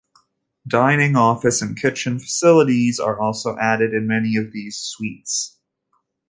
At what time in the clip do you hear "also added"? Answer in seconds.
3.21-3.93